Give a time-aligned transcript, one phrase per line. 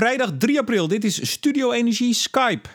[0.00, 0.88] vrijdag 3 april.
[0.88, 2.68] Dit is Studio Energie Skype.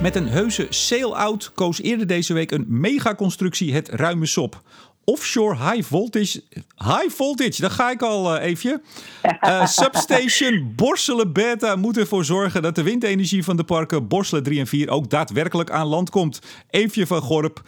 [0.00, 4.62] Met een heuse sail-out koos eerder deze week een megaconstructie het ruime sop.
[5.04, 6.42] Offshore high voltage.
[6.76, 8.82] High voltage, daar ga ik al uh, even.
[9.40, 14.58] Uh, substation Borselen Beta moet ervoor zorgen dat de windenergie van de parken Borselen 3
[14.58, 16.40] en 4 ook daadwerkelijk aan land komt.
[16.70, 17.62] Eefje van Gorp,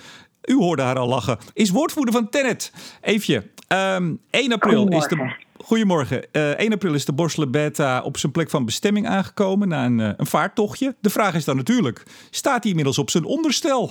[0.45, 2.73] u hoorde haar al lachen, is woordvoerder van Tenet.
[3.01, 5.44] Eefje, um, 1 april is de.
[5.65, 6.27] Goedemorgen.
[6.33, 9.99] Uh, 1 april is de Borselen Beta op zijn plek van bestemming aangekomen na een,
[9.99, 10.95] een vaarttochtje.
[11.01, 13.91] De vraag is dan natuurlijk: staat hij inmiddels op zijn onderstel?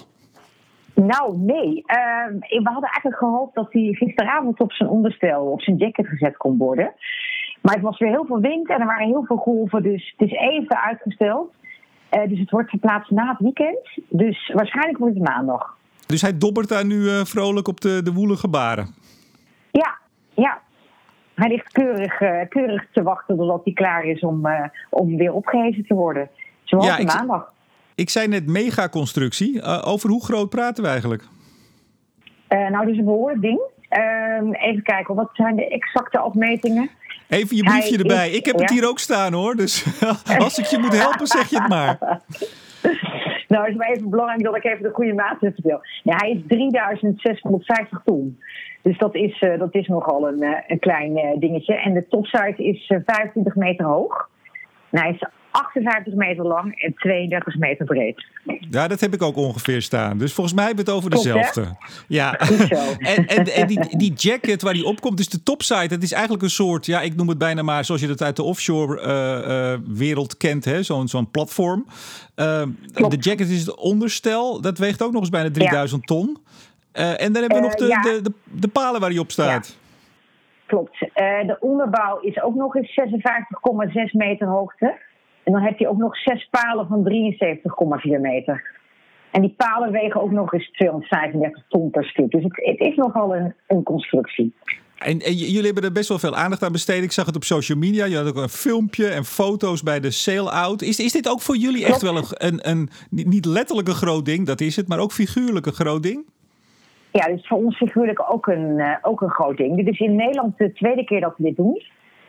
[0.95, 1.67] Nou, nee.
[1.67, 6.37] Uh, we hadden eigenlijk gehoopt dat hij gisteravond op zijn onderstel, op zijn jacket gezet
[6.37, 6.93] kon worden.
[7.61, 10.29] Maar het was weer heel veel wind en er waren heel veel golven, dus het
[10.29, 11.53] is even uitgesteld.
[12.11, 13.89] Uh, dus het wordt verplaatst na het weekend.
[14.09, 15.77] Dus waarschijnlijk wordt het maandag.
[16.05, 18.87] Dus hij dobbert daar nu uh, vrolijk op de, de woelige gebaren?
[19.71, 19.97] Ja,
[20.33, 20.61] ja.
[21.43, 24.47] Hij ligt keurig, uh, keurig te wachten totdat hij klaar is om,
[24.89, 26.29] om weer opgehezen te worden.
[26.63, 27.53] Zoals ja, maandag.
[27.95, 29.53] Ik zei net megaconstructie.
[29.55, 31.23] Uh, over hoe groot praten we eigenlijk?
[32.47, 33.59] Nou, dus een behoorlijk ding.
[33.89, 36.89] Uh, even kijken, wat zijn de exacte afmetingen?
[37.27, 38.29] Even je briefje Hij erbij.
[38.29, 38.61] Is, ik heb ja?
[38.61, 39.55] het hier ook staan hoor.
[39.55, 39.85] Dus
[40.37, 41.97] als ik je moet helpen, zeg je het maar.
[43.53, 45.81] nou, is maar even belangrijk dat ik even de goede maat vertel.
[46.03, 48.39] Ja, hij is 3650 ton.
[48.81, 51.75] Dus dat is, uh, dat is nogal een, uh, een klein uh, dingetje.
[51.75, 54.29] En de topsite is 25 meter hoog.
[54.89, 58.25] Hij is 58 meter lang en 32 meter breed.
[58.69, 60.17] Ja, dat heb ik ook ongeveer staan.
[60.17, 61.75] Dus volgens mij hebben we het over dezelfde.
[62.07, 62.37] Ja.
[63.13, 66.43] en, en, en die, die jacket waar die opkomt, dus de topside, dat is eigenlijk
[66.43, 69.73] een soort, ja, ik noem het bijna maar zoals je dat uit de offshore uh,
[69.73, 71.85] uh, wereld kent, zo'n zo'n platform.
[72.35, 72.61] Uh,
[72.93, 76.15] de jacket is het onderstel, dat weegt ook nog eens bijna 3000 ja.
[76.15, 76.37] ton.
[76.91, 78.01] en dan hebben we nog de, ja.
[78.01, 79.67] de, de, de, palen waar hij op staat.
[79.67, 79.81] Ja.
[80.65, 80.99] Klopt.
[81.47, 82.99] de onderbouw is ook nog eens
[83.91, 85.11] 56,6 meter hoogte.
[85.43, 88.71] En dan heb je ook nog zes palen van 73,4 meter.
[89.31, 92.31] En die palen wegen ook nog eens 235 ton per stuk.
[92.31, 94.53] Dus het, het is nogal een, een constructie.
[94.97, 97.03] En, en, jullie hebben er best wel veel aandacht aan besteed.
[97.03, 98.05] Ik zag het op social media.
[98.05, 100.81] Je had ook een filmpje en foto's bij de sail-out.
[100.81, 104.25] Is, is dit ook voor jullie echt wel een, een, een, niet letterlijk een groot
[104.25, 106.25] ding, dat is het, maar ook figuurlijk een groot ding?
[107.11, 109.75] Ja, dit is voor ons figuurlijk ook een, uh, ook een groot ding.
[109.75, 111.81] Dit is in Nederland de tweede keer dat we dit doen.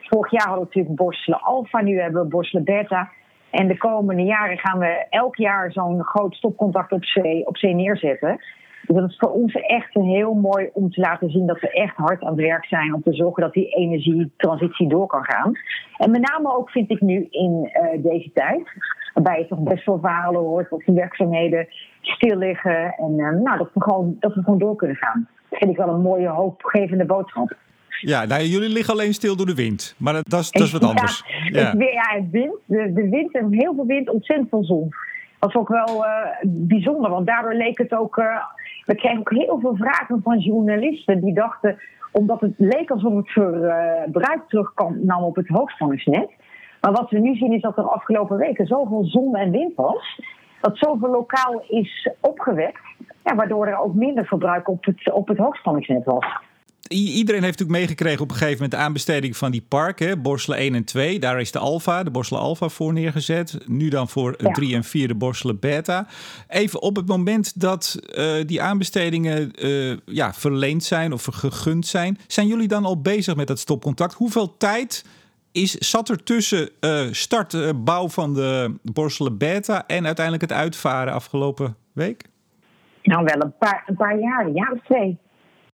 [0.09, 3.11] Vorig jaar hadden we natuurlijk Borselen Alpha, nu hebben we Borselen Beta.
[3.51, 7.75] En de komende jaren gaan we elk jaar zo'n groot stopcontact op zee, op zee
[7.75, 8.41] neerzetten.
[8.87, 11.71] Dus dat is voor ons echt een heel mooi om te laten zien dat we
[11.71, 15.53] echt hard aan het werk zijn om te zorgen dat die energietransitie door kan gaan.
[15.97, 18.63] En met name ook vind ik nu in uh, deze tijd,
[19.15, 21.69] waarbij je toch best veel verhalen hoort dat de werkzaamheden
[22.01, 25.29] stil liggen en uh, nou, dat, we gewoon, dat we gewoon door kunnen gaan.
[25.49, 27.57] Dat vind ik wel een mooie hoopgevende boodschap.
[28.07, 29.95] Ja, nou, jullie liggen alleen stil door de wind.
[29.99, 31.25] Maar dat, dat, is, dat is wat anders.
[31.27, 31.71] Ja, ja.
[31.71, 34.89] Het, ja wind, de, de wind en heel veel wind, ontzettend veel zon.
[35.39, 36.11] Dat is ook wel uh,
[36.45, 38.17] bijzonder, want daardoor leek het ook.
[38.17, 38.37] Uh,
[38.85, 41.79] we kregen ook heel veel vragen van journalisten die dachten,
[42.13, 44.73] omdat het leek alsof het verbruik uh, terug
[45.03, 46.31] nam op het hoogspanningsnet.
[46.81, 50.21] Maar wat we nu zien is dat er afgelopen weken zoveel zon en wind was,
[50.61, 52.83] dat zoveel lokaal is opgewekt,
[53.25, 56.27] ja, waardoor er ook minder verbruik op het, op het hoogspanningsnet was
[56.89, 60.75] iedereen heeft natuurlijk meegekregen op een gegeven moment de aanbesteding van die parken, Borselen 1
[60.75, 61.19] en 2.
[61.19, 63.59] Daar is de Alpha, de Borselen Alpha voor neergezet.
[63.67, 64.51] Nu dan voor ja.
[64.51, 66.07] 3 en 4 de Borselen Beta.
[66.49, 72.19] Even op het moment dat uh, die aanbestedingen uh, ja, verleend zijn of gegund zijn,
[72.27, 74.15] zijn jullie dan al bezig met dat stopcontact?
[74.15, 75.05] Hoeveel tijd
[75.53, 81.13] is, zat er tussen uh, start, bouw van de Borselen Beta en uiteindelijk het uitvaren
[81.13, 82.25] afgelopen week?
[83.03, 85.19] Nou, wel een paar, een paar jaar, een jaar of twee.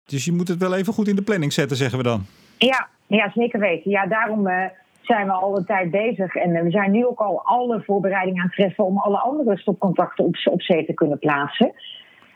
[0.10, 2.26] Dus je moet het wel even goed in de planning zetten, zeggen we dan.
[2.58, 3.92] Ja, ja zeker weten.
[3.92, 4.66] Ja, daarom uh,
[5.02, 6.36] zijn we al een tijd bezig.
[6.36, 9.58] En uh, we zijn nu ook al alle voorbereidingen aan het treffen om alle andere
[9.58, 11.72] stopcontacten op, zee te kunnen plaatsen.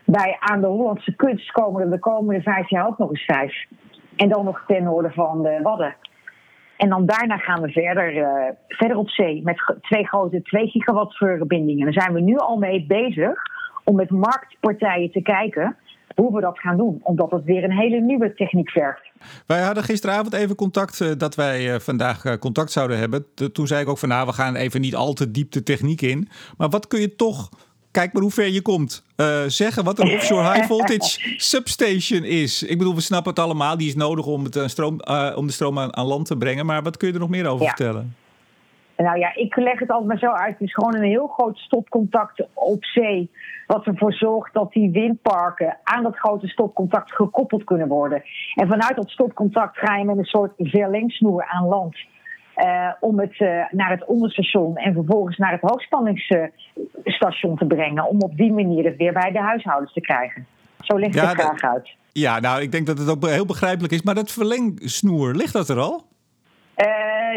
[0.06, 3.66] Bij aan de Hollandse kust komen er de komende vijf jaar ook nog eens vijf.
[4.16, 5.96] En dan nog ten noorden van de Wadden.
[6.78, 8.28] En dan daarna gaan we verder, uh,
[8.68, 11.84] verder op zee met twee grote 2 gigawatt verbindingen.
[11.84, 13.42] Daar zijn we nu al mee bezig
[13.84, 15.78] om met marktpartijen te kijken
[16.16, 17.00] hoe we dat gaan doen.
[17.04, 19.02] Omdat het weer een hele nieuwe techniek vergt.
[19.46, 23.26] Wij hadden gisteravond even contact uh, dat wij uh, vandaag uh, contact zouden hebben.
[23.54, 26.02] toen zei ik ook van nou, we gaan even niet al te diep de techniek
[26.02, 26.30] in.
[26.58, 27.50] Maar wat kun je toch,
[27.92, 29.04] kijk maar hoe ver je komt,
[29.48, 32.64] zeggen wat een offshore high voltage substation is.
[32.64, 33.78] Ik bedoel, we snappen het allemaal.
[33.78, 35.00] Die is nodig om, het, stroom,
[35.36, 36.66] om de stroom aan, aan, land te brengen.
[36.66, 37.68] Maar wat kun je er nog meer over ja.
[37.68, 38.16] vertellen?
[39.04, 40.54] Nou ja, ik leg het altijd maar zo uit.
[40.60, 43.32] Het is gewoon een heel groot stopcontact op zee.
[43.68, 48.24] Wat ervoor zorgt dat die windparken aan dat grote stopcontact gekoppeld kunnen worden.
[48.56, 51.98] En vanuit dat stopcontact ga je met een soort verlengsnoer aan land.
[52.58, 58.08] Uh, om het uh, naar het onderstation en vervolgens naar het hoogspanningsstation te brengen.
[58.08, 60.46] Om op die manier het weer bij de huishoudens te krijgen.
[60.80, 61.96] Zo ligt ja, het graag uit.
[62.12, 64.02] Ja, nou, ik denk dat het ook heel begrijpelijk is.
[64.02, 66.04] Maar dat verlengsnoer, ligt dat er al?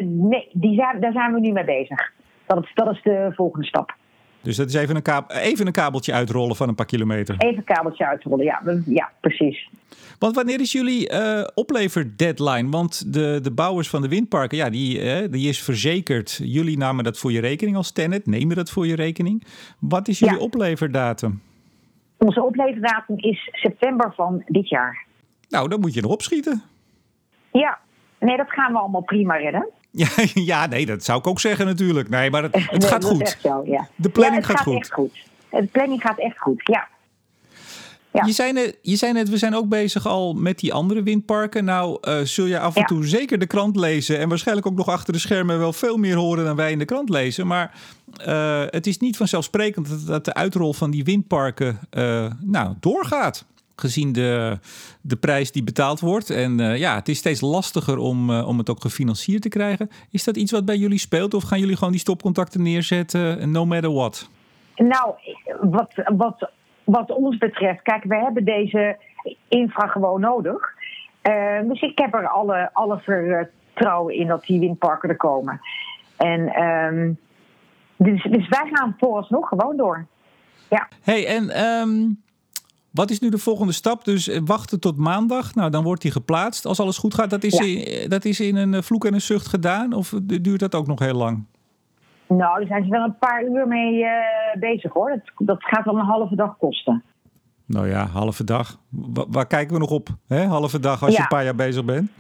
[0.01, 2.13] Uh, nee, die zijn, daar zijn we nu mee bezig.
[2.47, 3.95] Dat is, dat is de volgende stap.
[4.43, 7.35] Dus dat is even een, even een kabeltje uitrollen van een paar kilometer.
[7.39, 9.69] Even een kabeltje uitrollen, ja, ja precies.
[10.19, 12.71] Want wanneer is jullie uh, opleverdeadline?
[12.71, 16.41] Want de, de bouwers van de windparken, ja, die, uh, die is verzekerd.
[16.43, 19.47] Jullie namen dat voor je rekening als Tenet, nemen dat voor je rekening.
[19.79, 20.41] Wat is jullie ja.
[20.41, 21.43] opleverdatum?
[22.19, 25.05] Onze opleverdatum is september van dit jaar.
[25.49, 26.63] Nou, dan moet je erop schieten.
[27.53, 27.79] Ja,
[28.19, 29.69] nee, dat gaan we allemaal prima redden.
[29.97, 30.09] Ja,
[30.53, 32.09] ja, nee, dat zou ik ook zeggen natuurlijk.
[32.09, 33.37] Nee, maar het, het gaat goed.
[33.43, 33.89] Zo, ja.
[33.97, 34.81] De planning ja, gaat, gaat goed.
[34.81, 35.13] Echt goed.
[35.51, 36.89] De planning gaat echt goed, ja.
[38.13, 38.25] Ja.
[38.27, 41.65] Je, zei net, je zei net, we zijn ook bezig al met die andere windparken.
[41.65, 44.19] Nou, uh, zul je af en toe zeker de krant lezen.
[44.19, 46.85] En waarschijnlijk ook nog achter de schermen wel veel meer horen dan wij in de
[46.85, 47.47] krant lezen.
[47.47, 47.75] Maar
[48.27, 53.45] uh, het is niet vanzelfsprekend dat, dat, de uitrol van die windparken uh, nou, doorgaat.
[53.77, 54.59] Gezien de,
[55.01, 56.31] de prijs die betaald wordt.
[56.31, 59.91] En ja, het is steeds lastiger om, om het ook gefinancierd te krijgen.
[60.11, 61.35] Is dat iets wat bij jullie speelt?
[61.35, 64.31] Of gaan jullie gewoon die stopcontacten neerzetten, no matter what?
[64.77, 65.15] Nou,
[65.61, 66.51] wat, wat
[66.87, 68.97] wat ons betreft, kijk, we hebben deze
[69.49, 70.75] infra gewoon nodig.
[71.23, 75.61] Uh, dus ik heb er alle, alle vertrouwen in dat die windparken er komen.
[76.17, 77.19] En um,
[77.97, 80.07] dus, dus wij gaan vooralsnog gewoon door.
[80.69, 80.89] Ja.
[81.03, 82.23] Hey, en um,
[82.97, 84.05] wat is nu de volgende stap?
[84.05, 85.55] Dus wachten tot maandag.
[85.55, 86.67] Nou, dan wordt die geplaatst.
[86.67, 87.65] Als alles goed gaat, dat is, ja.
[87.65, 89.93] in, dat is in een vloek en een zucht gedaan?
[89.93, 91.45] Of duurt dat ook nog heel lang?
[92.29, 94.11] Nou, daar zijn ze wel een paar uur mee uh,
[94.61, 95.09] bezig hoor.
[95.09, 97.03] Dat, dat gaat wel een halve dag kosten.
[97.67, 98.79] Nou ja, halve dag.
[98.89, 100.09] Waar, waar kijken we nog op?
[100.29, 100.45] Hè?
[100.45, 101.17] Halve dag als ja.
[101.17, 102.11] je een paar jaar bezig bent.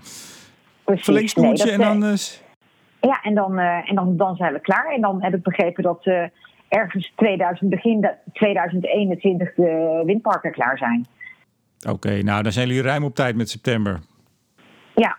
[0.86, 2.04] Nee, en dan...
[2.04, 2.14] Uh...
[3.00, 4.92] Ja, en, dan, uh, en dan, dan zijn we klaar.
[4.94, 6.06] En dan heb ik begrepen dat
[6.68, 11.06] ergens 2000, begin 2021 de windparken klaar zijn.
[11.80, 14.00] Oké, okay, nou dan zijn jullie ruim op tijd met september.
[14.94, 15.16] Ja,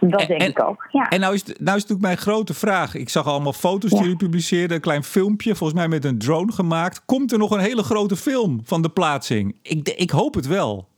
[0.00, 0.86] dat denk en, ik ook.
[0.90, 1.08] Ja.
[1.08, 2.94] En nou is, nou is natuurlijk mijn grote vraag.
[2.94, 4.76] Ik zag allemaal foto's die jullie publiceerden.
[4.76, 7.04] Een klein filmpje, volgens mij met een drone gemaakt.
[7.04, 9.56] Komt er nog een hele grote film van de plaatsing?
[9.62, 10.88] Ik, ik hoop het wel.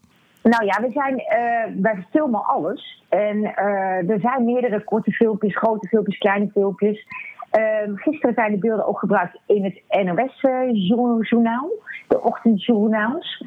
[0.43, 3.03] Nou ja, we zijn, uh, wij filmen alles.
[3.09, 7.07] En uh, er zijn meerdere korte filmpjes, grote filmpjes, kleine filmpjes.
[7.59, 11.69] Uh, gisteren zijn de beelden ook gebruikt in het NOS-journaal,
[12.09, 13.45] de ochtendjournaals.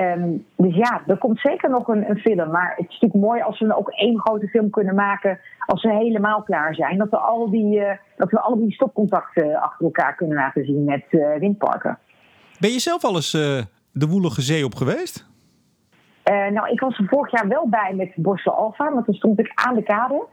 [0.00, 2.50] Um, dus ja, er komt zeker nog een, een, film.
[2.50, 5.92] Maar het is natuurlijk mooi als we ook één grote film kunnen maken als we
[5.92, 6.98] helemaal klaar zijn.
[6.98, 10.84] Dat we al die, uh, dat we al die stopcontacten achter elkaar kunnen laten zien
[10.84, 11.98] met uh, windparken.
[12.58, 13.62] Ben je zelf al eens uh,
[13.92, 15.32] de Woelige Zee op geweest?
[16.24, 19.52] nou, ik was er vorig jaar wel bij met Borstel Alpha, want toen stond ik
[19.54, 20.26] aan de kade.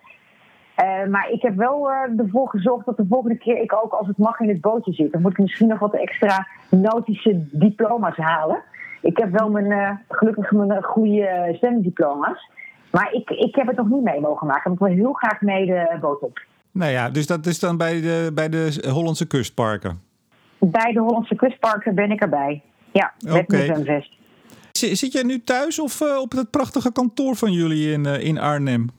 [1.09, 4.39] Maar ik heb wel ervoor gezorgd dat de volgende keer ik ook, als het mag,
[4.39, 5.11] in het bootje zit.
[5.11, 8.63] Dan moet ik misschien nog wat extra nautische diploma's halen.
[9.01, 12.49] Ik heb wel mijn, uh, gelukkig mijn goede zwemdiploma's.
[12.91, 14.71] Maar ik, ik heb het nog niet mee mogen maken.
[14.71, 16.41] Ik wil heel graag mee de boot op.
[16.71, 20.01] Nou ja, dus dat is dan bij de, bij de Hollandse kustparken?
[20.57, 22.61] Bij de Hollandse kustparken ben ik erbij.
[22.91, 23.45] Ja, met okay.
[23.47, 24.19] mijn zwemvest.
[24.71, 28.39] Zit jij nu thuis of uh, op het prachtige kantoor van jullie in, uh, in
[28.39, 28.89] Arnhem?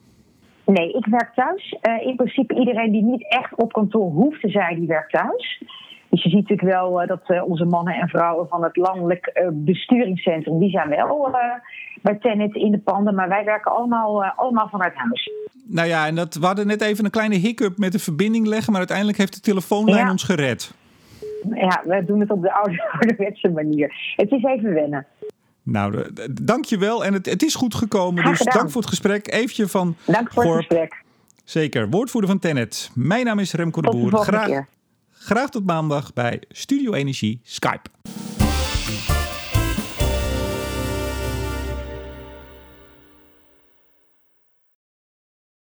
[0.65, 1.75] Nee, ik werk thuis.
[1.81, 5.63] Uh, in principe iedereen die niet echt op kantoor hoeft te zijn, die werkt thuis.
[6.09, 9.49] Dus je ziet natuurlijk wel uh, dat uh, onze mannen en vrouwen van het landelijk
[9.51, 11.35] besturingscentrum, die zijn wel
[12.01, 15.31] bij Tenet in de panden, maar wij werken allemaal, allemaal vanuit huis.
[15.67, 18.71] Nou ja, en dat, we hadden net even een kleine hiccup met de verbinding leggen,
[18.71, 20.11] maar uiteindelijk heeft de telefoonlijn ja.
[20.11, 20.73] ons gered.
[21.53, 24.13] Ja, we doen het op de oude, ouderwetse manier.
[24.15, 25.05] Het is even wennen.
[25.63, 26.05] Nou,
[26.41, 27.05] dank je wel.
[27.05, 28.23] En het, het is goed gekomen.
[28.25, 29.33] Dus dank voor het gesprek.
[29.33, 30.57] Eventje van Dank voor Gorp.
[30.57, 31.03] het gesprek.
[31.43, 31.89] Zeker.
[31.89, 32.89] Woordvoerder van Tenet.
[32.93, 34.17] Mijn naam is Remco de Boer.
[34.17, 34.67] Graag, keer.
[35.11, 37.89] graag tot maandag bij Studio Energie Skype.